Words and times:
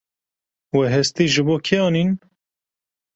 We 0.77 0.85
hestî 0.95 1.25
ji 1.33 1.41
bo 1.47 1.55
kê 1.65 1.77
anîn? 1.87 2.09